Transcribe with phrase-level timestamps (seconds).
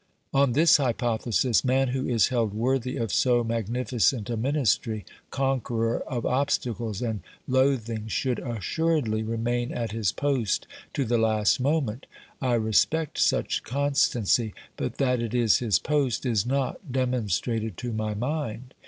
[0.31, 0.77] 154 OBERMANN On this
[1.17, 7.21] hypothesis, man who is held worthy of so magnificent a ministry, conqueror of obstacles and
[7.47, 12.07] loath ings, should assuredly remain at his post to the last moment.
[12.41, 17.93] I respect such constancy, but that it is his post is not demon strated to
[17.93, 18.73] my mind.